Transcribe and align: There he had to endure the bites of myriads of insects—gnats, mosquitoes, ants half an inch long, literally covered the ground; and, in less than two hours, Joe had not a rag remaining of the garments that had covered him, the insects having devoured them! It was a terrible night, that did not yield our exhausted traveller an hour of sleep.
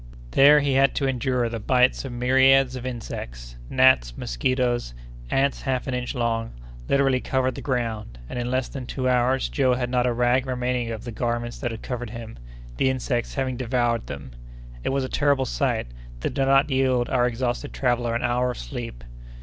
There 0.31 0.61
he 0.61 0.73
had 0.73 0.95
to 0.95 1.07
endure 1.07 1.47
the 1.47 1.59
bites 1.59 2.03
of 2.05 2.11
myriads 2.11 2.75
of 2.75 2.87
insects—gnats, 2.87 4.17
mosquitoes, 4.17 4.95
ants 5.29 5.61
half 5.61 5.85
an 5.85 5.93
inch 5.93 6.15
long, 6.15 6.53
literally 6.89 7.21
covered 7.21 7.53
the 7.53 7.61
ground; 7.61 8.17
and, 8.27 8.39
in 8.39 8.49
less 8.49 8.67
than 8.67 8.87
two 8.87 9.07
hours, 9.07 9.47
Joe 9.47 9.75
had 9.75 9.91
not 9.91 10.07
a 10.07 10.11
rag 10.13 10.47
remaining 10.47 10.89
of 10.89 11.03
the 11.03 11.11
garments 11.11 11.59
that 11.59 11.69
had 11.69 11.83
covered 11.83 12.09
him, 12.09 12.39
the 12.77 12.89
insects 12.89 13.35
having 13.35 13.57
devoured 13.57 14.07
them! 14.07 14.31
It 14.83 14.89
was 14.89 15.03
a 15.03 15.07
terrible 15.07 15.47
night, 15.59 15.85
that 16.21 16.33
did 16.33 16.45
not 16.47 16.71
yield 16.71 17.07
our 17.09 17.27
exhausted 17.27 17.71
traveller 17.71 18.15
an 18.15 18.23
hour 18.23 18.49
of 18.49 18.57
sleep. 18.57 19.03